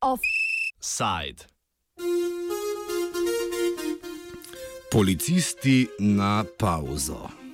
Offside. 0.00 1.46
Policisti 4.90 5.88
na 5.98 6.44
pauzo. 6.58 7.45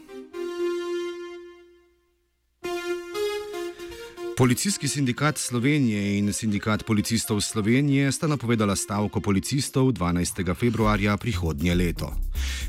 Policijski 4.43 4.88
sindikat 4.88 5.38
Slovenije 5.38 6.18
in 6.18 6.32
sindikat 6.32 6.82
policistov 6.84 7.40
Slovenije 7.40 8.12
sta 8.12 8.27
napovedala 8.27 8.76
stavko 8.76 9.20
policistov 9.20 9.93
12. 9.93 10.54
februarja 10.54 11.16
prihodnje 11.16 11.75
leto. 11.75 12.12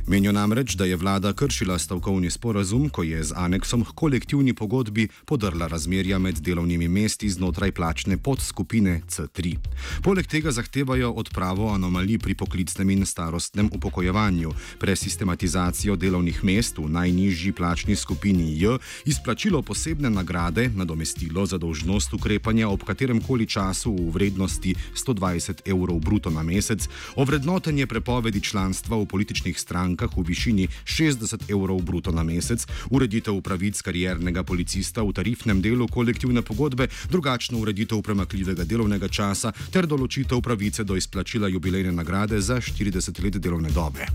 Menijo 0.07 0.31
namreč, 0.31 0.75
da 0.75 0.85
je 0.85 0.95
vlada 0.95 1.33
kršila 1.33 1.79
stavkovni 1.79 2.29
sporazum, 2.29 2.89
ko 2.89 3.03
je 3.03 3.23
z 3.23 3.33
aneksom 3.35 3.85
k 3.85 3.93
kolektivni 3.95 4.53
pogodbi 4.53 5.07
podrla 5.25 5.67
razmerja 5.67 6.19
med 6.19 6.35
delovnimi 6.35 6.87
mesti 6.87 7.29
znotraj 7.29 7.71
plačne 7.71 8.17
podskupine 8.17 9.01
C3. 9.07 9.57
Poleg 10.03 10.27
tega 10.27 10.51
zahtevajo 10.51 11.11
odpravo 11.11 11.71
anomalij 11.73 12.19
pri 12.19 12.35
poklicnem 12.35 12.89
in 12.89 13.05
starostnem 13.05 13.69
upokojevanju, 13.73 14.51
presistematizacijo 14.79 15.95
delovnih 15.95 16.43
mest 16.43 16.77
v 16.77 16.89
najnižji 16.89 17.51
plačni 17.51 17.95
skupini 17.95 18.61
J, 18.61 18.77
izplačilo 19.05 19.61
posebne 19.61 20.09
nagrade, 20.09 20.69
nadomestilo 20.75 21.45
za 21.45 21.62
dolžnost 21.63 22.13
ukrepanja 22.13 22.67
ob 22.67 22.83
katerem 22.83 23.21
koli 23.23 23.47
času 23.47 23.93
v 23.95 24.11
vrednosti 24.11 24.75
120 24.99 25.63
evrov 25.71 25.99
bruto 26.03 26.29
na 26.29 26.43
mesec, 26.43 26.87
ovrednotenje 27.15 27.87
prepovedi 27.87 28.41
članstva 28.43 28.99
v 28.99 29.07
političnih 29.07 29.55
strankah 29.59 30.11
v 30.17 30.25
višini 30.27 30.67
60 30.83 31.47
evrov 31.47 31.79
bruto 31.81 32.11
na 32.11 32.23
mesec, 32.23 32.67
ureditev 32.91 33.39
pravic 33.41 33.79
kariernega 33.81 34.43
policista 34.43 35.03
v 35.03 35.15
tarifnem 35.15 35.61
delu 35.63 35.87
kolektivne 35.87 36.41
pogodbe, 36.41 36.87
drugačno 37.09 37.63
ureditev 37.63 38.01
premakljivega 38.03 38.67
delovnega 38.67 39.07
časa 39.07 39.53
ter 39.71 39.87
določitev 39.87 40.43
pravice 40.43 40.83
do 40.83 40.99
izplačila 40.99 41.47
jubilejne 41.47 41.95
nagrade 41.95 42.41
za 42.41 42.59
40 42.59 43.23
let 43.23 43.39
delovne 43.39 43.71
dobe. 43.71 44.09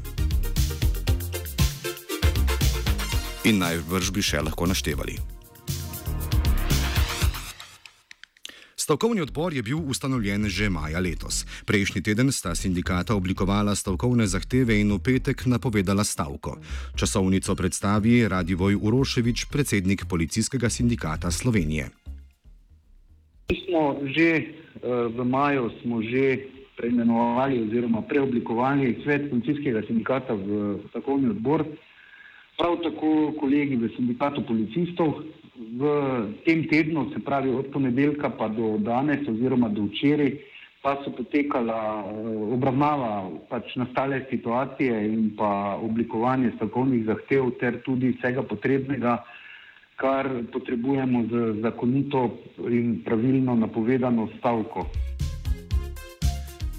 In 3.48 3.62
najbrž 3.62 4.12
bi 4.12 4.20
še 4.20 4.44
lahko 4.44 4.67
naštevali. 4.69 5.38
Stavkovni 8.89 9.20
odbor 9.20 9.53
je 9.53 9.62
bil 9.62 9.77
ustanovljen 9.84 10.48
že 10.48 10.70
maja 10.72 10.97
letos. 10.97 11.44
Prejšnji 11.69 12.00
teden 12.03 12.33
sta 12.33 12.55
sindikata 12.56 13.12
oblikovala 13.12 13.75
stavkovne 13.77 14.25
zahteve 14.25 14.81
in 14.81 14.97
v 14.97 14.98
petek 15.05 15.44
napovedala 15.44 16.00
stavko. 16.05 16.56
Časovnico 16.97 17.53
predstavi 17.53 18.25
Radivoj 18.25 18.81
Uroševič, 18.81 19.53
predsednik 19.53 20.09
Policijskega 20.09 20.72
sindikata 20.72 21.28
Slovenije. 21.28 21.92
Smo 23.53 24.00
že 24.09 24.28
eh, 24.33 24.48
v 25.12 25.20
maju 25.20 25.69
že 26.09 26.48
preimenovali 26.81 27.69
oziroma 27.69 28.00
preoblikovali 28.09 29.05
svet 29.05 29.28
policijskega 29.28 29.84
sindikata 29.84 30.33
v 30.33 30.81
stavkovni 30.89 31.28
odbor. 31.36 31.69
Prav 32.59 32.77
tako 32.83 33.33
kolegi 33.39 33.77
v 33.78 33.89
sindikatu 33.95 34.42
policistov 34.42 35.23
v 35.78 35.83
tem 36.42 36.65
tednu, 36.67 37.11
se 37.15 37.20
pravi 37.23 37.50
od 37.55 37.70
ponedeljka 37.70 38.31
pa 38.34 38.48
do 38.48 38.78
danes 38.78 39.23
oziroma 39.28 39.69
do 39.69 39.87
včeraj, 39.87 40.33
pa 40.83 40.97
so 41.05 41.12
potekala 41.15 42.03
eh, 42.03 42.55
obravnava 42.55 43.31
pač 43.50 43.77
nastale 43.77 44.25
situacije 44.31 44.95
in 45.06 45.31
pa 45.39 45.78
oblikovanje 45.83 46.53
stavkovnih 46.56 47.06
zahtev 47.06 47.50
ter 47.61 47.78
tudi 47.87 48.15
vsega 48.19 48.42
potrebnega, 48.42 49.19
kar 49.98 50.27
potrebujemo 50.53 51.25
za 51.31 51.45
zakonito 51.62 52.27
in 52.70 53.03
pravilno 53.05 53.55
napovedano 53.55 54.28
stavko. 54.38 54.87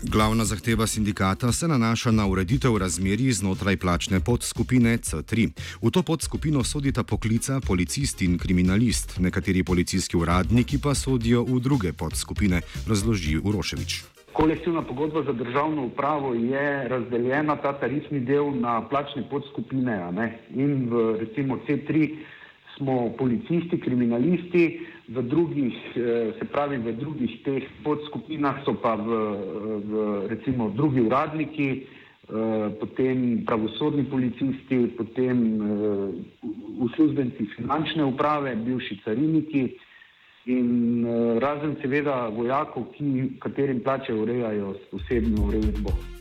Glavna 0.04 0.46
zahteva 0.46 0.88
sindikata 0.88 1.52
se 1.52 1.68
nanaša 1.68 2.12
na 2.12 2.28
ureditev 2.28 2.78
razmerij 2.78 3.32
znotraj 3.32 3.78
plačne 3.78 4.20
podskupine 4.20 4.98
C3. 4.98 5.50
V 5.82 5.92
to 5.92 6.04
podskupino 6.04 6.64
sodita 6.64 7.04
poklica 7.04 7.60
policist 7.68 8.22
in 8.22 8.38
kriminalist, 8.38 9.20
nekateri 9.20 9.64
policijski 9.64 10.18
uradniki 10.18 10.80
pa 10.84 10.96
sodijo 10.96 11.44
v 11.44 11.59
druge 11.59 11.94
podskupine, 11.94 12.62
razloži 12.88 13.38
Uroševič. 13.44 14.04
Kolektivna 14.34 14.82
pogodba 14.82 15.24
za 15.24 15.34
državno 15.34 15.86
upravo 15.86 16.34
je 16.34 16.88
razdeljena, 16.88 17.56
ta 17.56 17.74
tarifni 17.80 18.20
del, 18.20 18.56
na 18.56 18.82
plačne 18.90 19.28
podskupine 19.30 20.00
in 20.56 20.88
v 20.90 21.18
recimo 21.20 21.59
C3 21.68 22.16
smo 22.78 23.12
policisti, 23.18 23.80
kriminalisti, 23.80 24.80
v 25.09 25.22
drugih, 25.22 25.74
eh, 25.96 26.34
se 26.40 26.46
pravi 26.46 26.78
v 26.78 26.94
drugih 26.94 27.42
teh 27.44 27.66
podskupinah 27.84 28.62
so 28.64 28.74
pa 28.78 28.96
v, 28.96 29.09
v 29.81 29.92
recimo 30.30 30.70
drugi 30.70 31.02
uradniki, 31.02 31.70
eh, 31.81 32.70
potem 32.80 33.42
pravosodni 33.46 34.06
policisti, 34.06 34.94
potem 34.94 35.38
eh, 35.58 36.09
uslužbenci 36.78 37.46
finančne 37.58 38.06
uprave, 38.06 38.56
bivši 38.56 39.02
cariniki 39.03 39.78
in 40.46 41.06
razen 41.41 41.76
seveda 41.81 42.30
vojakov, 42.30 42.94
ki, 42.94 43.38
katerim 43.41 43.81
plače 43.81 44.14
urejajo 44.14 44.74
s 44.78 44.84
posebno 44.94 45.50
uredbo. 45.50 46.19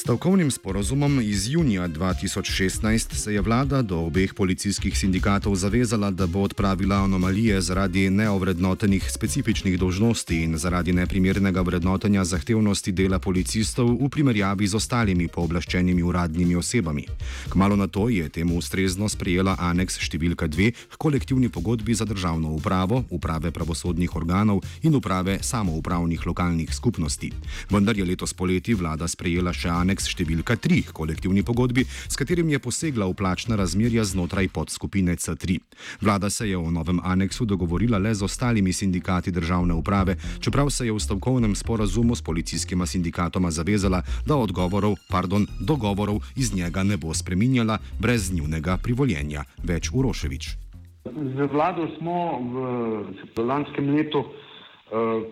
Stavkovnim 0.00 0.50
sporozumom 0.50 1.20
iz 1.20 1.52
junija 1.52 1.88
2016 1.88 3.14
se 3.14 3.34
je 3.34 3.40
vlada 3.40 3.82
do 3.82 3.98
obeh 3.98 4.34
policijskih 4.34 4.98
sindikatov 4.98 5.54
zavezala, 5.54 6.10
da 6.10 6.26
bo 6.26 6.40
odpravila 6.40 6.96
anomalije 7.04 7.60
zaradi 7.60 8.10
neovrednotenih 8.10 9.10
specifičnih 9.12 9.78
dožnosti 9.78 10.42
in 10.42 10.56
zaradi 10.56 10.92
neprimernega 10.92 11.60
vrednotenja 11.60 12.24
zahtevnosti 12.24 12.92
dela 12.92 13.18
policistov 13.18 13.90
v 14.00 14.08
primerjavi 14.08 14.66
z 14.66 14.76
ostalimi 14.76 15.28
pooblaščenimi 15.28 16.02
uradnimi 16.02 16.56
osebami. 16.56 17.04
Kmalo 17.52 17.76
na 17.76 17.86
to 17.86 18.08
je 18.08 18.28
temu 18.28 18.56
ustrezno 18.56 19.08
sprejela 19.08 19.56
aneks 19.58 20.00
številka 20.00 20.48
2 20.48 20.70
k 20.72 20.96
kolektivni 20.98 21.48
pogodbi 21.48 21.94
za 21.94 22.04
državno 22.04 22.54
upravo, 22.56 23.04
uprave 23.10 23.50
pravosodnih 23.50 24.16
organov 24.16 24.64
in 24.82 24.94
uprave 24.94 25.38
samoupravnih 25.42 26.26
lokalnih 26.26 26.74
skupnosti. 26.74 27.32
Vendar 27.70 27.98
je 27.98 28.04
letos 28.04 28.32
poleti 28.32 28.74
vlada 28.74 29.08
sprejela 29.08 29.52
še 29.52 29.68
aneks 29.68 29.89
aneks 29.90 30.06
številka 30.06 30.54
3 30.54 30.92
kolektivni 30.94 31.42
pogodbi, 31.42 31.82
s 31.82 32.14
katerim 32.14 32.46
je 32.52 32.60
posegla 32.62 33.08
v 33.10 33.16
plačna 33.18 33.58
razmerja 33.58 34.04
znotraj 34.06 34.46
podskupine 34.54 35.16
C3. 35.18 35.58
Vlada 35.98 36.30
se 36.30 36.46
je 36.46 36.54
o 36.54 36.70
novem 36.70 37.00
aneksu 37.02 37.42
dogovorila 37.44 37.98
le 37.98 38.14
z 38.14 38.22
ostalimi 38.22 38.72
sindikati 38.72 39.34
državne 39.34 39.74
uprave, 39.74 40.14
čeprav 40.38 40.70
se 40.70 40.86
je 40.86 40.94
v 40.94 41.02
stavkovnem 41.02 41.56
sporazumu 41.58 42.14
s 42.14 42.22
policijskima 42.22 42.86
sindikatoma 42.86 43.50
zavezala, 43.50 44.02
da 44.26 44.38
odgovorov, 44.38 44.94
pardon, 45.10 45.46
dogovorov 45.58 46.22
iz 46.36 46.54
njega 46.54 46.86
ne 46.86 46.96
bo 46.96 47.10
spreminjala 47.10 47.80
brez 47.98 48.30
njunega 48.30 48.78
privoljenja. 48.78 49.42
Več 49.66 49.90
Uroševič. 49.90 50.54
Z 51.10 51.50
vlado 51.50 51.88
smo 51.98 52.38
v 53.34 53.42
lanskem 53.42 53.90
letu 53.96 54.22
uh, 54.22 55.26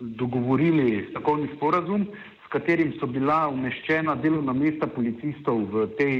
dogovorili 0.00 1.06
stavkovni 1.10 1.52
sporazum, 1.54 2.08
katerim 2.52 2.92
so 3.00 3.06
bila 3.08 3.46
umeščena 3.48 4.14
delovna 4.20 4.52
mesta 4.52 4.86
policistov 4.86 5.64
v 5.72 5.86
tej 5.96 6.14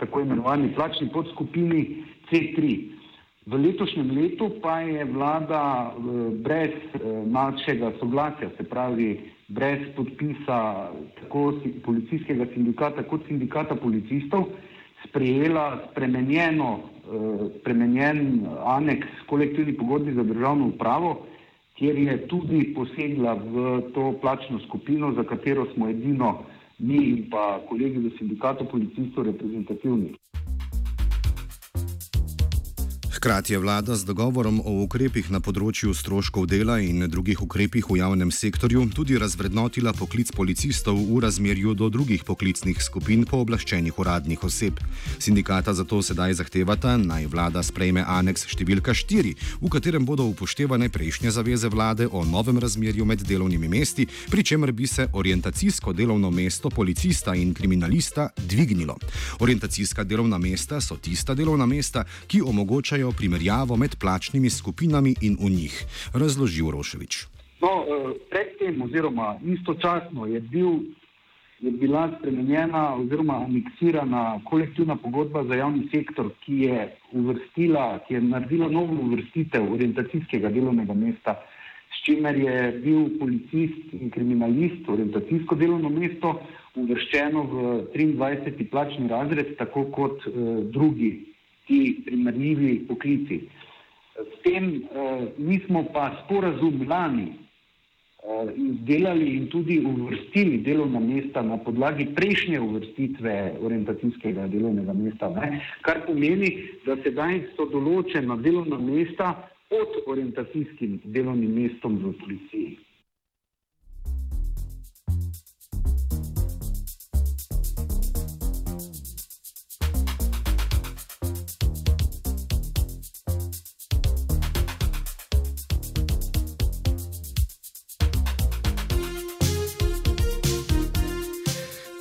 tako 0.00 0.22
imenovani 0.22 0.70
plačni 0.74 1.10
podskupini 1.12 1.82
C3. 2.30 2.78
V 3.50 3.58
letošnjem 3.58 4.10
letu 4.14 4.50
pa 4.62 4.80
je 4.86 5.04
vlada 5.10 5.92
brez 6.44 6.76
eh, 6.94 7.00
našega 7.26 7.92
soglasja, 7.98 8.50
se 8.56 8.64
pravi 8.64 9.10
brez 9.48 9.88
podpisa 9.96 10.90
tako 11.20 11.54
policijskega 11.84 12.46
sindikata 12.54 13.02
kot 13.02 13.26
sindikata 13.26 13.74
policistov, 13.74 14.46
sprejela 15.08 15.80
spremenjeno, 15.90 16.70
eh, 16.78 17.48
spremenjen 17.60 18.46
aneks 18.76 19.26
kolektivni 19.26 19.74
pogodbi 19.74 20.14
za 20.14 20.22
državno 20.22 20.70
upravo, 20.70 21.26
kjer 21.80 21.98
je 21.98 22.14
tudi 22.28 22.74
posegla 22.76 23.34
v 23.34 23.80
to 23.94 24.12
plačno 24.20 24.58
skupino, 24.68 25.14
za 25.16 25.24
katero 25.24 25.64
smo 25.74 25.88
edino 25.88 26.42
mi 26.78 26.96
in 26.96 27.30
pa 27.30 27.60
kolegi 27.68 27.98
v 27.98 28.10
sindikatu 28.18 28.66
policistov 28.68 29.24
reprezentativni. 29.24 30.12
Hkrati 33.20 33.52
je 33.52 33.58
vlada 33.58 33.96
z 33.96 34.04
dogovorom 34.08 34.62
o 34.64 34.72
ukrepih 34.80 35.26
na 35.28 35.42
področju 35.44 35.92
stroškov 35.92 36.46
dela 36.48 36.78
in 36.80 37.04
drugih 37.04 37.42
ukrepih 37.44 37.84
v 37.84 37.98
javnem 37.98 38.30
sektorju 38.32 38.86
tudi 38.96 39.18
razvrednotila 39.20 39.92
poklic 39.92 40.30
policistov 40.32 40.96
v 40.96 41.18
razmerju 41.20 41.74
do 41.76 41.90
drugih 41.92 42.24
poklicnih 42.24 42.80
skupin 42.80 43.26
pooblaščenih 43.28 43.98
uradnih 44.00 44.40
oseb. 44.40 44.80
Sindikata 45.20 45.74
zato 45.76 45.98
sedaj 46.00 46.38
zahtevata, 46.38 46.94
naj 46.96 47.28
vlada 47.28 47.60
sprejme 47.60 48.06
aneks 48.08 48.46
številka 48.54 48.96
4, 48.96 49.34
v 49.60 49.68
katerem 49.68 50.08
bodo 50.08 50.24
upoštevane 50.32 50.88
prejšnje 50.88 51.34
zaveze 51.36 51.68
vlade 51.68 52.08
o 52.08 52.24
novem 52.24 52.56
razmerju 52.56 53.04
med 53.04 53.26
delovnimi 53.28 53.68
mesti, 53.68 54.08
pri 54.32 54.46
čemer 54.48 54.72
bi 54.72 54.88
se 54.88 55.10
orientacijsko 55.12 55.92
delovno 55.92 56.32
mesto 56.32 56.72
policista 56.72 57.36
in 57.36 57.52
kriminalista 57.52 58.30
dvignilo. 58.40 58.96
Orientacijska 59.44 60.08
delovna 60.08 60.40
mesta 60.40 60.80
so 60.80 60.96
tista 60.96 61.36
delovna 61.36 61.68
mesta, 61.68 62.08
ki 62.24 62.40
omogočajo 62.40 63.09
omogočajo 63.10 63.18
primerjavo 63.18 63.76
med 63.76 63.96
plačnimi 63.98 64.50
skupinami 64.50 65.14
in 65.22 65.36
v 65.40 65.50
njih, 65.50 65.84
razloži 66.14 66.62
Uroševič. 66.62 67.26
No, 67.60 67.68
eh, 67.68 68.14
predtem, 68.30 68.82
oziroma 68.82 69.38
istočasno, 69.44 70.26
je, 70.26 70.40
bil, 70.40 70.80
je 71.60 71.70
bila 71.70 72.10
spremenjena 72.18 72.94
oziroma 72.94 73.44
aneksirana 73.44 74.40
kolektivna 74.44 74.96
pogodba 74.96 75.44
za 75.44 75.54
javni 75.54 75.88
sektor, 75.92 76.30
ki 76.44 76.54
je, 76.54 76.96
uvrstila, 77.12 77.98
ki 78.08 78.14
je 78.14 78.20
naredila 78.20 78.68
novo 78.68 78.94
uvrstitev 79.02 79.72
orientacijskega 79.72 80.48
delovnega 80.48 80.94
mesta, 80.94 81.34
s 81.90 82.04
čimer 82.04 82.36
je 82.36 82.72
bil 82.84 83.18
policist 83.18 83.92
in 83.92 84.10
kriminalist 84.10 84.88
orientacijsko 84.88 85.54
delovno 85.54 85.88
mesto 85.88 86.40
uvrščeno 86.74 87.42
v 87.42 87.56
23. 87.92 88.70
plačni 88.70 89.08
razred, 89.08 89.56
tako 89.58 89.84
kot 89.90 90.26
uh, 90.26 90.64
drugi 90.70 91.29
ti 91.70 92.02
primerljivi 92.04 92.80
poklici. 92.88 93.44
S 94.18 94.42
tem 94.42 94.82
uh, 94.90 95.30
mi 95.38 95.60
smo 95.66 95.86
pa 95.94 96.10
sporazum 96.24 96.82
lani 96.90 97.30
izdelali 98.56 99.36
in 99.36 99.48
tudi 99.48 99.78
uvrstili 99.86 100.58
delovna 100.58 101.00
mesta 101.00 101.42
na 101.42 101.56
podlagi 101.56 102.06
prejšnje 102.14 102.60
uvrstitve 102.60 103.52
orientacijskega 103.60 104.46
delovnega 104.46 104.92
mesta, 104.92 105.28
ne? 105.28 105.60
kar 105.80 106.02
pomeni, 106.06 106.50
da 106.86 106.96
sedaj 107.02 107.40
so 107.56 107.64
določena 107.72 108.36
delovna 108.36 108.78
mesta 108.78 109.32
pod 109.72 109.96
orientacijskim 110.06 111.00
delovnim 111.04 111.54
mestom 111.62 111.96
v 112.02 112.12
policiji. 112.20 112.76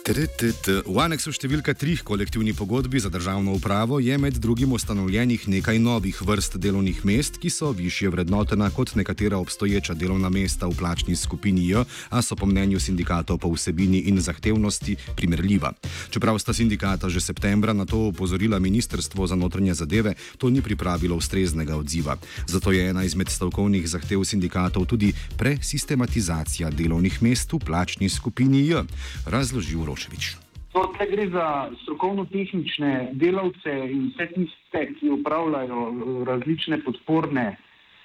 V 0.10 0.98
aneksu 0.98 1.30
številka 1.30 1.76
3 1.78 2.02
kolektivni 2.02 2.50
pogodbi 2.58 2.98
za 2.98 3.12
državno 3.14 3.54
upravo 3.54 4.00
je 4.02 4.16
med 4.18 4.40
drugim 4.42 4.72
ustanovljenih 4.74 5.44
nekaj 5.46 5.78
novih 5.78 6.18
vrst 6.26 6.58
delovnih 6.58 7.04
mest, 7.06 7.38
ki 7.38 7.52
so 7.54 7.70
više 7.78 8.10
vrednotena 8.10 8.72
kot 8.74 8.96
nekatera 8.98 9.38
obstoječa 9.38 9.94
delovna 9.94 10.32
mesta 10.34 10.66
v 10.66 10.74
plačni 10.80 11.14
skupini 11.14 11.68
J, 11.68 11.84
a 12.10 12.24
so 12.26 12.34
po 12.34 12.50
mnenju 12.50 12.82
sindikatov 12.82 13.38
po 13.38 13.52
vsebini 13.54 14.00
in 14.10 14.18
zahtevnosti 14.18 14.96
primerljiva. 15.14 15.76
Čeprav 16.10 16.42
sta 16.42 16.58
sindikata 16.58 17.06
že 17.06 17.22
septembra 17.22 17.78
na 17.78 17.86
to 17.86 18.10
upozorila 18.10 18.58
Ministrstvo 18.58 19.30
za 19.30 19.38
notranje 19.38 19.78
zadeve, 19.78 20.16
to 20.42 20.50
ni 20.50 20.66
pripravilo 20.66 21.22
ustreznega 21.22 21.78
odziva. 21.78 22.18
Zato 22.48 22.74
je 22.74 22.90
ena 22.90 23.06
izmed 23.06 23.30
stavkovnih 23.30 23.86
zahtev 23.86 24.26
sindikatov 24.26 24.90
tudi 24.90 25.14
presistematizacija 25.38 26.74
delovnih 26.74 27.22
mest 27.22 27.54
v 27.54 27.62
plačni 27.62 28.10
skupini 28.10 28.66
J, 28.66 28.90
razloži 29.30 29.78
Uroš. 29.78 29.99
Miloševič. 30.00 30.38
Tukaj 30.72 31.08
gre 31.12 31.26
za 31.30 31.70
strokovno-tehnične 31.84 33.10
delavce 33.14 33.74
in 33.92 34.12
vse 34.14 34.28
tiste, 34.36 34.82
ki 35.00 35.10
upravljajo 35.10 35.80
eh, 35.90 36.26
različne 36.26 36.80
podporne, 36.84 37.58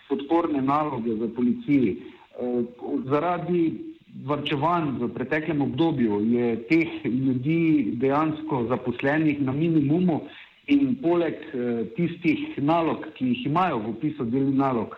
podporne 0.09 0.63
naloge 0.63 1.15
v 1.15 1.29
policiji. 1.37 1.91
Eh, 1.95 2.65
zaradi 3.11 3.95
vrčevanj 4.27 4.99
v 5.01 5.09
preteklem 5.15 5.63
obdobju 5.63 6.21
je 6.31 6.57
teh 6.69 7.05
ljudi 7.05 7.95
dejansko 8.01 8.67
zaposlenih 8.69 9.41
na 9.43 9.53
minimumu 9.53 10.23
in 10.67 10.97
poleg 11.03 11.37
eh, 11.53 11.85
tistih 11.97 12.59
nalog, 12.59 13.07
ki 13.15 13.27
jih 13.35 13.47
imajo 13.47 13.79
v 13.79 13.95
opisu 13.95 14.25
delnih 14.25 14.57
nalog, 14.57 14.97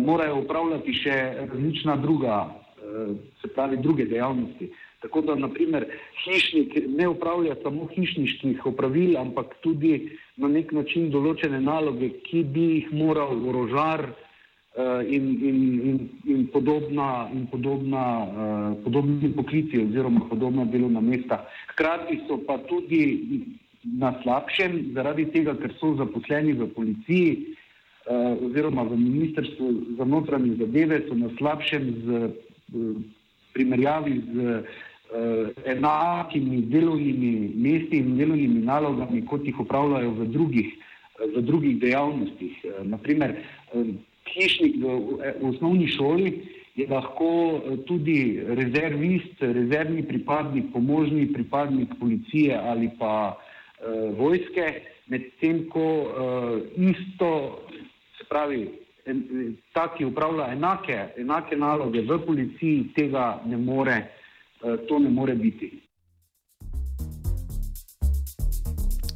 morajo 0.00 0.40
upravljati 0.40 0.92
še 0.96 1.16
različna 1.44 1.96
druga, 2.00 2.48
se 3.40 3.48
pravi 3.52 3.76
druge 3.76 4.06
dejavnosti. 4.08 4.70
Tako 5.04 5.20
da, 5.20 5.34
naprimer, 5.36 5.84
hišnik 6.24 6.76
ne 6.88 7.08
upravlja 7.08 7.54
samo 7.62 7.84
hišniških 7.92 8.66
opravil, 8.66 9.18
ampak 9.20 9.52
tudi 9.60 10.16
na 10.40 10.48
nek 10.48 10.70
način 10.72 11.10
določene 11.12 11.60
naloge, 11.60 12.08
ki 12.24 12.40
bi 12.54 12.62
jih 12.70 12.86
moral 12.96 13.42
orožar 13.50 14.06
uh, 14.08 15.02
in, 15.04 15.26
in, 15.50 15.58
in, 15.90 15.98
in 16.36 16.46
podobna, 16.54 17.28
in 17.36 17.44
podobna 17.52 18.04
uh, 18.24 18.70
podobni 18.86 19.28
poklici 19.36 19.82
oziroma 19.82 20.24
podobna 20.30 20.64
delovna 20.72 21.04
mesta. 21.04 21.42
Hkrati 21.74 22.22
so 22.24 22.40
pa 22.46 22.56
tudi 22.70 23.02
na 24.00 24.14
slabšem, 24.22 24.94
zaradi 24.96 25.28
tega, 25.36 25.52
ker 25.60 25.76
so 25.82 25.92
zaposleni 26.00 26.56
v 26.56 26.70
policiji 26.72 27.36
uh, 27.36 28.40
oziroma 28.48 28.88
v 28.88 29.02
ministrstvu 29.04 29.70
za 30.00 30.08
notranje 30.08 30.56
zadeve, 30.64 31.04
so 31.10 31.20
na 31.20 31.28
slabšem 31.36 31.92
uh, 31.92 32.32
primerjavi 33.52 34.16
z 34.32 34.64
enakimi 35.64 36.62
delovnimi 36.62 37.52
mesti 37.54 37.96
in 37.96 38.16
delovnimi 38.16 38.64
nalogami, 38.64 39.24
kot 39.26 39.46
jih 39.46 39.60
upravljajo 39.60 40.10
v 40.10 40.26
drugih, 40.26 40.72
v 41.36 41.42
drugih 41.42 41.78
dejavnostih. 41.80 42.64
Eh, 42.64 42.82
naprimer, 42.84 43.36
uh, 43.72 43.86
hišnik 44.34 44.76
v, 44.82 44.96
v 45.40 45.48
osnovni 45.48 45.86
šoli 45.88 46.32
je 46.74 46.86
lahko 46.90 47.62
tudi 47.86 48.42
rezervist, 48.42 49.38
rezervni 49.38 50.02
pripadnik, 50.02 50.72
pomožni 50.72 51.28
pripadnik 51.32 51.94
policije 52.00 52.58
ali 52.58 52.90
pa 52.98 53.36
uh, 53.36 54.18
vojske, 54.18 54.80
medtem 55.06 55.68
ko 55.70 55.86
uh, 56.02 56.58
isto, 56.74 57.60
se 58.18 58.26
pravi, 58.28 58.66
ta, 59.76 59.90
ki 59.94 60.08
upravlja 60.08 60.48
enake, 60.56 60.96
enake 61.20 61.56
naloge 61.56 62.00
v 62.00 62.18
policiji, 62.24 62.88
tega 62.96 63.42
ne 63.46 63.58
more 63.60 63.98
Eh, 64.00 64.23
to 64.88 64.98
ne 64.98 65.08
more 65.10 65.34
biti. 65.34 65.83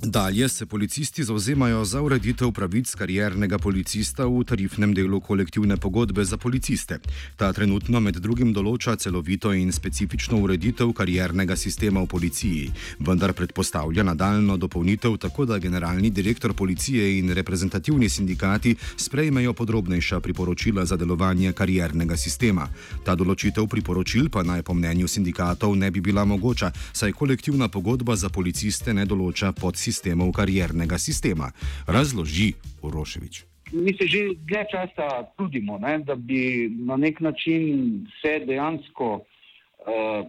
Dalje 0.08 0.48
se 0.48 0.66
policisti 0.66 1.24
zauzemajo 1.24 1.84
za 1.84 2.02
ureditev 2.02 2.52
pravic 2.52 2.94
kariernega 2.94 3.58
policista 3.58 4.24
v 4.24 4.44
tarifnem 4.44 4.94
delu 4.94 5.20
kolektivne 5.20 5.76
pogodbe 5.76 6.24
za 6.24 6.36
policiste. 6.36 6.98
Ta 7.36 7.52
trenutno 7.52 8.00
med 8.00 8.16
drugim 8.16 8.54
določa 8.56 8.96
celovito 8.96 9.52
in 9.52 9.68
specifično 9.72 10.38
ureditev 10.40 10.94
kariernega 10.96 11.56
sistema 11.56 12.00
v 12.00 12.08
policiji, 12.08 12.70
vendar 13.04 13.34
predpostavlja 13.36 14.02
nadaljno 14.02 14.56
dopolnitev 14.56 15.18
tako, 15.18 15.44
da 15.44 15.58
generalni 15.58 16.10
direktor 16.10 16.54
policije 16.54 17.18
in 17.18 17.28
reprezentativni 17.36 18.08
sindikati 18.08 18.76
sprejmejo 18.96 19.52
podrobnejša 19.52 20.20
priporočila 20.20 20.86
za 20.86 20.96
delovanje 20.96 21.52
kariernega 21.52 22.16
sistema. 22.16 22.64
Ta 23.04 23.12
določitev 23.12 23.68
priporočil 23.68 24.32
pa 24.32 24.42
naj 24.42 24.62
po 24.62 24.72
mnenju 24.72 25.08
sindikatov 25.08 25.76
ne 25.76 25.90
bi 25.90 26.00
bila 26.00 26.24
mogoča, 26.24 26.72
saj 26.92 27.12
kolektivna 27.12 27.68
pogodba 27.68 28.16
za 28.16 28.32
policiste 28.32 28.96
ne 28.96 29.04
določa 29.04 29.52
podsistem 29.52 29.97
sistemov 29.98 30.30
kariernega 30.32 30.98
sistema, 30.98 31.50
razloži 31.90 32.54
Uroševič. 32.82 33.44
Mi 33.72 33.92
se 33.98 34.06
že 34.06 34.38
dlje 34.46 34.64
časa 34.70 35.26
trudimo, 35.36 35.78
ne, 35.78 35.98
da 35.98 36.14
bi 36.14 36.70
na 36.70 36.96
nek 36.96 37.20
način 37.20 38.06
se 38.22 38.38
dejansko 38.46 39.20
uh, 39.20 40.24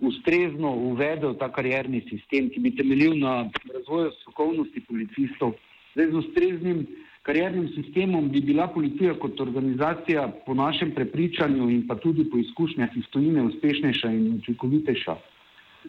ustrezno 0.00 0.72
uvedel 0.72 1.36
ta 1.38 1.52
karierni 1.52 2.00
sistem, 2.08 2.50
ki 2.50 2.60
bi 2.60 2.74
temeljil 2.76 3.14
na 3.18 3.50
razvoju 3.74 4.10
strokovnosti 4.20 4.80
policistov. 4.88 5.54
Zdaj, 5.94 6.10
z 6.10 6.14
ustreznim 6.24 6.86
kariernim 7.22 7.68
sistemom 7.76 8.28
bi 8.32 8.40
bila 8.40 8.66
policija 8.66 9.14
kot 9.14 9.40
organizacija 9.40 10.26
po 10.46 10.54
našem 10.54 10.90
prepričanju 10.94 11.70
in 11.70 11.86
pa 11.86 11.94
tudi 11.94 12.24
po 12.30 12.38
izkušnjah 12.38 12.96
iz 12.96 13.06
tujine 13.14 13.42
uspešnejša 13.42 14.10
in 14.10 14.40
učinkovitejša. 14.42 15.16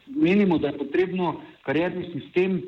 Menimo, 0.08 0.58
da 0.58 0.68
je 0.68 0.78
potrebno 0.78 1.42
karierni 1.66 2.06
sistem 2.14 2.62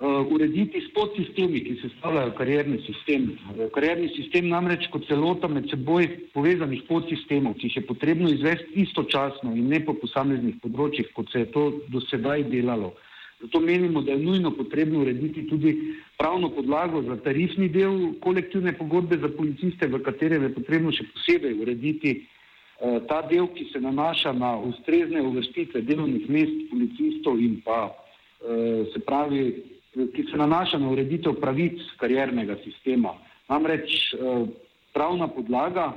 urediti 0.00 0.80
s 0.80 0.92
podsistemi, 0.94 1.60
ki 1.64 1.74
se 1.82 1.88
stavljajo 1.98 2.32
karierni 2.38 2.78
sistem. 2.86 3.36
Uh, 3.52 3.66
karierni 3.74 4.08
sistem 4.16 4.48
namreč 4.48 4.86
kot 4.92 5.04
celota 5.08 5.48
med 5.48 5.68
seboj 5.68 6.08
povezanih 6.32 6.86
podsistemov, 6.88 7.58
ki 7.60 7.68
jih 7.68 7.76
je 7.76 7.86
potrebno 7.86 8.30
izvesti 8.32 8.80
istočasno 8.86 9.52
in 9.56 9.68
ne 9.68 9.82
po 9.84 9.94
posameznih 10.00 10.56
področjih, 10.62 11.12
kot 11.16 11.28
se 11.32 11.44
je 11.44 11.52
to 11.52 11.68
do 11.92 12.00
sedaj 12.08 12.48
delalo. 12.48 12.94
Zato 13.40 13.60
menimo, 13.60 14.02
da 14.02 14.12
je 14.12 14.18
nujno 14.18 14.50
potrebno 14.52 15.00
urediti 15.00 15.46
tudi 15.48 15.94
pravno 16.18 16.50
podlago 16.50 17.02
za 17.02 17.16
tarifni 17.24 17.68
del 17.68 18.12
kolektivne 18.20 18.72
pogodbe 18.76 19.16
za 19.16 19.28
policiste, 19.28 19.88
v 19.88 20.00
katerem 20.04 20.42
je 20.44 20.54
potrebno 20.54 20.92
še 20.92 21.06
posebej 21.14 21.56
urediti 21.60 22.12
eh, 22.20 23.00
ta 23.08 23.22
del, 23.28 23.48
ki 23.56 23.70
se 23.72 23.80
nanaša 23.80 24.32
na 24.36 24.56
ustrezne 24.60 25.22
uvrstitve 25.24 25.80
delovnih 25.88 26.28
mest 26.28 26.68
policistov 26.72 27.40
in 27.40 27.60
pa 27.64 27.88
eh, 27.88 28.84
se 28.92 29.00
pravi, 29.08 29.44
ki 29.94 30.26
se 30.30 30.36
nanaša 30.36 30.78
na 30.78 30.90
ureditev 30.90 31.40
pravic 31.40 31.80
kariernega 31.98 32.56
sistema. 32.64 33.14
Namreč 33.48 34.14
eh, 34.14 34.46
pravna 34.94 35.28
podlaga 35.28 35.92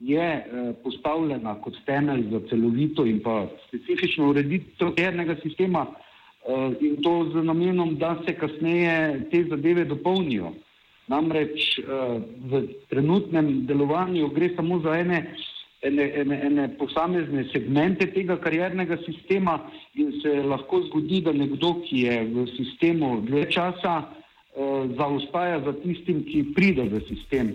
je 0.00 0.22
eh, 0.22 0.72
postavljena 0.82 1.54
kot 1.62 1.76
temelj 1.86 2.30
za 2.30 2.40
celovito 2.48 3.06
in 3.06 3.22
pa 3.22 3.46
specifično 3.68 4.30
ureditev 4.30 4.94
kariernega 4.96 5.36
sistema, 5.42 5.86
Eh, 6.44 6.76
in 6.80 7.02
to 7.02 7.30
z 7.32 7.40
namenom, 7.42 7.96
da 7.96 8.18
se 8.26 8.34
kasneje 8.36 9.28
te 9.30 9.44
zadeve 9.48 9.84
dopolnijo. 9.84 10.52
Namreč 11.08 11.78
eh, 11.78 11.84
v 12.50 12.62
trenutnem 12.88 13.64
delovanju 13.66 14.28
gre 14.28 14.50
samo 14.56 14.78
za 14.84 14.98
ene, 15.00 15.22
ene, 15.84 16.08
ene, 16.20 16.40
ene 16.42 16.68
posamezne 16.80 17.44
segmente 17.52 18.08
tega 18.12 18.38
kariernega 18.38 18.98
sistema 19.04 19.58
in 19.94 20.12
se 20.22 20.42
lahko 20.42 20.82
zgodi, 20.88 21.20
da 21.22 21.32
nekdo, 21.32 21.74
ki 21.84 22.06
je 22.06 22.16
v 22.32 22.46
sistemu 22.56 23.20
dve 23.28 23.44
časa, 23.52 23.94
eh, 24.56 24.88
zaostaja 24.96 25.60
za 25.64 25.76
tistim, 25.84 26.24
ki 26.24 26.50
pride 26.56 26.88
v 26.88 27.04
sistem. 27.08 27.54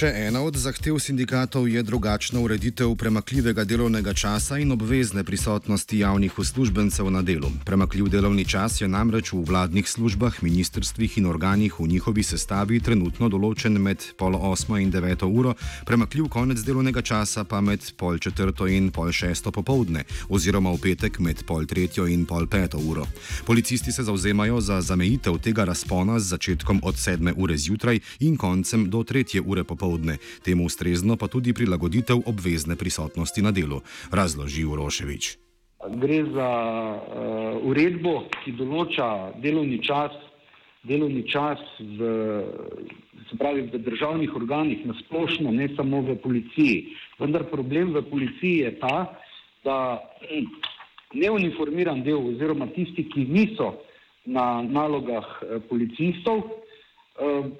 Še 0.00 0.08
ena 0.16 0.40
od 0.40 0.56
zahtev 0.56 0.96
sindikatov 0.96 1.66
je 1.68 1.82
drugačna 1.84 2.40
ureditev 2.40 2.94
premakljivega 2.96 3.66
delovnega 3.68 4.14
časa 4.16 4.56
in 4.56 4.72
obvezne 4.72 5.20
prisotnosti 5.28 5.98
javnih 5.98 6.38
uslužbencev 6.40 7.10
na 7.12 7.20
delu. 7.22 7.50
Premakljiv 7.68 8.08
delovni 8.08 8.46
čas 8.48 8.80
je 8.80 8.88
namreč 8.88 9.34
v 9.34 9.42
vladnih 9.44 9.84
službah, 9.84 10.38
ministrstvih 10.40 11.18
in 11.20 11.26
organih 11.28 11.76
v 11.76 11.88
njihovi 11.90 12.24
sestavi 12.24 12.78
trenutno 12.80 13.28
določen 13.28 13.76
med 13.76 14.06
pol 14.16 14.38
osmo 14.40 14.78
in 14.80 14.88
deveto 14.88 15.28
uro, 15.28 15.52
premakljiv 15.84 16.30
konec 16.32 16.64
delovnega 16.64 17.04
časa 17.04 17.44
pa 17.44 17.60
med 17.60 17.84
pol 18.00 18.16
četrto 18.16 18.70
in 18.72 18.88
pol 18.88 19.12
šesto 19.12 19.52
popovdne 19.52 20.06
oziroma 20.32 20.72
v 20.72 20.80
petek 20.80 21.20
med 21.20 21.44
pol 21.44 21.68
tretjo 21.68 22.08
in 22.08 22.24
pol 22.24 22.48
peto 22.48 22.80
uro. 22.80 23.04
Policisti 23.44 23.92
se 23.92 24.08
zauzemajo 24.08 24.64
za 24.64 24.80
zamejitev 24.80 25.36
tega 25.44 25.68
razpona 25.68 26.16
z 26.16 26.32
začetkom 26.32 26.80
od 26.88 26.96
sedme 26.96 27.36
ure 27.36 27.60
zjutraj 27.60 28.00
in 28.24 28.40
koncem 28.40 28.88
do 28.88 29.04
tretje 29.04 29.44
ure 29.44 29.60
popovdne 29.60 29.89
popovdne, 29.90 30.18
temu 30.44 30.64
ustrezno 30.64 31.16
pa 31.16 31.26
tudi 31.26 31.52
prilagoditev 31.52 32.22
obvezne 32.26 32.76
prisotnosti 32.76 33.42
na 33.42 33.50
delu, 33.50 33.82
razloži 34.12 34.64
Uroševič. 34.64 35.38
Gre 35.80 36.24
za 36.30 36.50
uh, 36.94 37.66
uredbo, 37.66 38.28
ki 38.44 38.52
določa 38.54 39.32
delovni 39.42 39.80
čas, 39.82 40.12
delovni 40.86 41.24
čas 41.26 41.58
v, 41.80 42.10
pravi, 43.40 43.66
v 43.72 43.80
državnih 43.82 44.36
organih, 44.36 44.84
na 44.86 44.94
splošno, 45.00 45.50
ne 45.50 45.70
samo 45.74 46.04
v 46.04 46.18
policiji. 46.22 46.94
Vendar 47.18 47.48
problem 47.50 47.96
v 47.96 48.04
policiji 48.06 48.68
je 48.68 48.74
ta, 48.78 49.08
da 49.64 49.98
hm, 50.28 50.46
neuniformiran 51.16 52.04
del, 52.04 52.36
oziroma 52.36 52.68
tisti, 52.76 53.08
ki 53.08 53.26
niso 53.26 53.80
na 54.28 54.60
nalogah 54.62 55.26
eh, 55.42 55.58
policistov, 55.66 56.44
uh, 56.44 57.50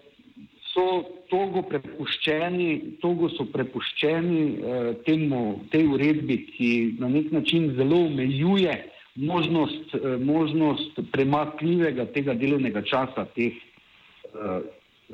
so 0.70 1.02
togo 1.30 1.62
prepuščeni, 1.66 2.98
togo 3.02 3.28
so 3.34 3.46
prepuščeni 3.50 4.40
eh, 4.40 4.92
temu, 5.06 5.60
tej 5.72 5.86
uredbi, 5.96 6.38
ki 6.54 6.70
na 7.02 7.08
nek 7.10 7.32
način 7.34 7.72
zelo 7.78 8.04
omejuje 8.06 8.76
možnost, 9.14 9.94
eh, 9.94 10.16
možnost 10.24 11.00
premakljivega 11.12 12.06
tega 12.14 12.34
delovnega 12.34 12.82
časa 12.82 13.26
teh, 13.34 13.52
eh, 13.54 14.60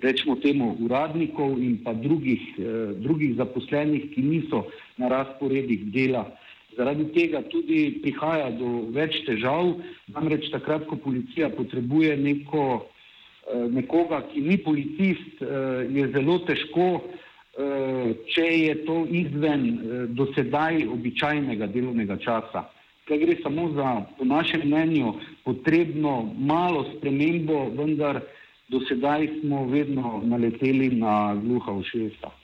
rečemo 0.03 0.37
temu, 0.37 0.77
uradnikov 0.81 1.59
in 1.59 1.79
pa 1.85 1.93
drugih, 1.93 2.41
eh, 2.59 2.93
drugih 3.01 3.37
zaposlenih, 3.37 4.11
ki 4.15 4.23
niso 4.23 4.67
na 4.97 5.09
razporedih 5.09 5.93
dela. 5.93 6.31
Zaradi 6.77 7.05
tega 7.13 7.43
tudi 7.43 8.01
prihaja 8.03 8.51
do 8.51 8.91
več 8.93 9.25
težav, 9.25 9.81
namreč 10.13 10.51
takrat, 10.51 10.87
ko 10.87 10.97
policija 10.97 11.49
potrebuje 11.49 12.17
neko 12.17 12.87
nekoga, 13.71 14.23
ki 14.33 14.41
ni 14.41 14.59
policist, 14.59 15.43
eh, 15.43 15.87
je 15.91 16.09
zelo 16.13 16.39
težko, 16.39 16.87
eh, 17.59 18.15
če 18.35 18.47
je 18.61 18.75
to 18.85 19.07
izven 19.11 19.67
dosedaj 20.15 20.87
običajnega 20.87 21.67
delovnega 21.67 22.17
časa. 22.17 22.67
Kaj 23.07 23.19
gre 23.19 23.37
samo 23.43 23.69
za, 23.73 24.03
po 24.19 24.25
našem 24.25 24.67
mnenju, 24.67 25.15
potrebno 25.45 26.35
malo 26.39 26.85
spremembo, 26.97 27.71
vendar 27.79 28.21
dosedaj 28.69 29.29
smo 29.41 29.67
vedno 29.71 30.23
naleteli 30.25 30.91
na 30.91 31.35
gluha 31.39 31.73
ušesa. 31.73 32.36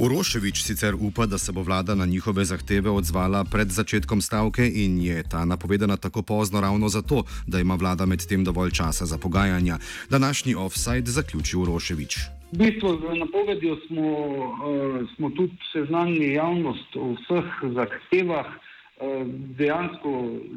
Uroševič 0.00 0.62
sicer 0.64 0.94
upa, 0.96 1.26
da 1.26 1.38
se 1.38 1.52
bo 1.52 1.62
vlada 1.62 1.94
na 1.94 2.06
njihove 2.06 2.44
zahteve 2.44 2.90
odzvala 2.90 3.44
pred 3.44 3.68
začetkom 3.68 4.20
stavke 4.20 4.64
in 4.64 5.00
je 5.02 5.22
ta 5.28 5.44
napovedana 5.44 5.96
tako 5.96 6.22
pozno 6.22 6.60
ravno 6.60 6.88
zato, 6.88 7.22
da 7.46 7.60
ima 7.60 7.74
vlada 7.74 8.06
med 8.06 8.26
tem 8.26 8.44
dovolj 8.44 8.70
časa 8.70 9.06
za 9.06 9.18
pogajanja. 9.18 9.78
Današnji 10.10 10.54
offside 10.54 11.10
zaključi 11.10 11.56
Uroševič. 11.56 12.16
V 12.52 12.58
bistvu 12.58 12.96
z 12.96 13.18
napovedjo 13.18 13.76
smo, 13.86 14.08
uh, 14.08 15.08
smo 15.16 15.30
tudi 15.30 15.56
seznanili 15.72 16.32
javnost 16.32 16.96
o 16.96 17.12
vseh 17.12 17.44
zahtevah, 17.76 18.46
uh, 18.46 19.26
dejansko 19.58 20.08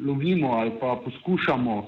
lovimo 0.06 0.52
ali 0.52 0.72
pa 0.80 1.00
poskušamo 1.04 1.78
uh, 1.78 1.86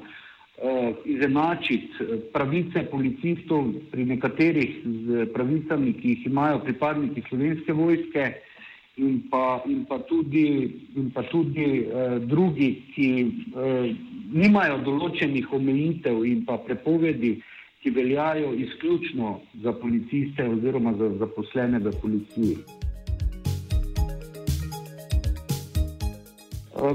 izenačiti 1.04 1.90
eh, 2.00 2.18
pravice 2.32 2.86
policistov 2.90 3.72
pri 3.90 4.04
nekaterih 4.04 4.72
z 4.84 5.26
pravicami, 5.34 5.92
ki 5.92 6.08
jih 6.08 6.26
imajo 6.26 6.62
pripadniki 6.64 7.22
slovenske 7.28 7.72
vojske 7.72 8.24
in 8.96 9.20
pa, 9.30 9.62
in 9.68 9.84
pa 9.84 9.98
tudi, 10.08 10.72
in 10.96 11.10
pa 11.12 11.22
tudi 11.28 11.84
uh, 11.84 12.16
drugi, 12.24 12.70
ki 12.94 13.08
uh, 13.52 13.84
nimajo 14.32 14.80
določenih 14.88 15.52
omejitev 15.52 16.24
in 16.24 16.46
pa 16.48 16.56
prepovedi, 16.64 17.36
ki 17.84 17.92
veljajo 17.92 18.54
izključno 18.56 19.36
za 19.60 19.76
policiste 19.76 20.48
oziroma 20.48 20.96
za 20.96 21.12
zaposlene 21.20 21.84
v 21.84 21.92
policiji. 22.00 22.56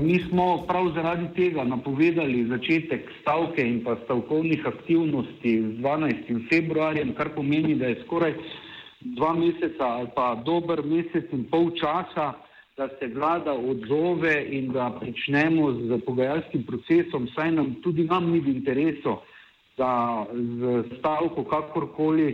Mi 0.02 0.20
smo 0.30 0.66
prav 0.68 0.92
zaradi 0.96 1.28
tega 1.36 1.64
napovedali 1.64 2.46
začetek 2.46 3.10
stavke 3.22 3.62
in 3.62 3.84
pa 3.84 3.96
stavkovnih 4.04 4.66
aktivnosti 4.66 5.62
z 5.62 5.82
12. 5.82 6.50
februarjem, 6.50 7.14
kar 7.18 7.30
pomeni, 7.36 7.76
da 7.76 7.86
je 7.86 8.02
skoraj 8.06 8.34
dva 9.02 9.34
meseca 9.34 9.86
ali 9.86 10.08
pa 10.16 10.36
dober 10.46 10.84
mesec 10.86 11.34
in 11.34 11.44
pol 11.52 11.72
časa, 11.72 12.34
da 12.78 12.88
se 13.00 13.08
vlada 13.08 13.54
odzove 13.54 14.46
in 14.50 14.72
da 14.72 14.92
pričnemo 15.00 15.72
z 15.74 16.00
pogajalskim 16.06 16.64
procesom, 16.64 17.28
saj 17.36 17.52
nam 17.52 17.76
tudi 17.84 18.04
nam 18.04 18.32
ni 18.32 18.40
v 18.40 18.48
interesu, 18.48 19.18
da 19.78 20.26
z 20.32 20.84
stavko 21.00 21.44
kakorkoli, 21.44 22.30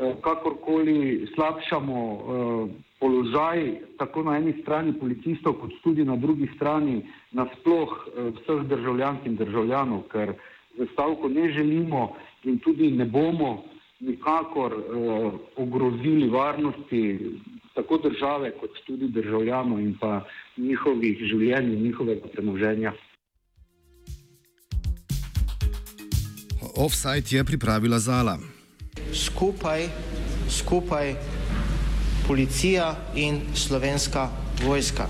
eh, 0.00 0.14
kakorkoli 0.20 1.26
slabšamo 1.34 1.98
eh, 2.14 2.89
položaj 3.00 3.80
tako 3.98 4.22
na 4.22 4.36
eni 4.36 4.54
strani 4.62 4.92
policistov, 4.92 5.56
kot 5.60 5.72
tudi 5.82 6.04
na 6.04 6.16
drugi 6.16 6.48
strani 6.56 7.02
nasploh 7.32 7.90
eh, 8.06 8.30
vseh 8.38 8.64
državljank 8.68 9.26
in 9.26 9.36
državljanov, 9.36 10.02
ker 10.12 10.34
za 10.78 10.86
stavko 10.92 11.28
ne 11.28 11.52
želimo 11.52 12.14
in 12.44 12.58
tudi 12.58 12.90
ne 12.90 13.04
bomo 13.04 13.64
nikakor 14.00 14.72
uh, 14.72 15.32
ogrozili 15.56 16.28
varnosti 16.28 17.20
tako 17.74 17.98
države, 17.98 18.50
kot 18.60 18.70
tudi 18.86 19.08
državljanov 19.08 19.80
in 19.80 19.96
pa 20.00 20.24
njihovih 20.56 21.18
življenj 21.20 21.72
in 21.72 21.82
njihovega 21.82 22.28
premoženja. 22.32 22.92
Offside 26.76 27.36
je 27.36 27.44
pripravila 27.44 27.98
Zala. 27.98 28.38
Skupaj, 29.12 29.88
skupaj 30.48 31.14
policija 32.30 32.94
in 33.14 33.40
slovenska 33.54 34.28
vojska. 34.64 35.06